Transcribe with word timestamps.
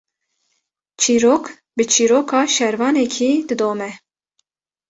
Çîrok, 1.01 1.43
bi 1.77 1.83
çîroka 1.91 2.41
şervanekî 2.55 3.31
didome 3.47 3.91